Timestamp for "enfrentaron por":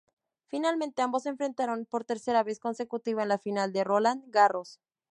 1.29-2.05